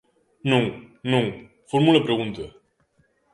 [0.51, 0.63] Non,
[1.11, 1.25] non,
[1.71, 2.45] formule a pregunta.